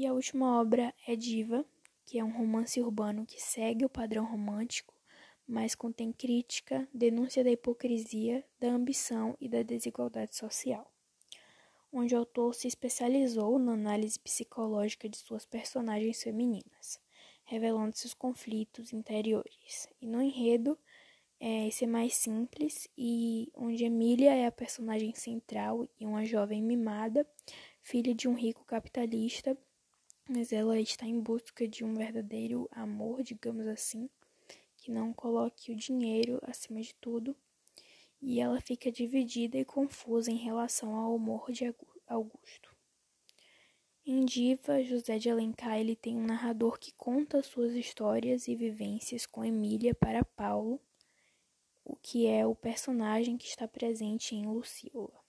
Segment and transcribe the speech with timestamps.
[0.00, 1.66] E a última obra é Diva,
[2.04, 4.94] que é um romance urbano que segue o padrão romântico,
[5.44, 10.88] mas contém crítica, denúncia da hipocrisia, da ambição e da desigualdade social.
[11.92, 17.00] Onde o autor se especializou na análise psicológica de suas personagens femininas,
[17.44, 19.88] revelando seus conflitos interiores.
[20.00, 20.78] E no enredo,
[21.40, 26.62] é, esse é mais simples e onde Emília é a personagem central e uma jovem
[26.62, 27.26] mimada,
[27.82, 29.58] filha de um rico capitalista,
[30.28, 34.10] mas ela está em busca de um verdadeiro amor, digamos assim,
[34.76, 37.34] que não coloque o dinheiro acima de tudo,
[38.20, 41.74] e ela fica dividida e confusa em relação ao amor de
[42.06, 42.76] Augusto.
[44.04, 49.26] Em Diva, José de Alencar ele tem um narrador que conta suas histórias e vivências
[49.26, 50.80] com Emília para Paulo,
[51.84, 55.27] o que é o personagem que está presente em Lucila.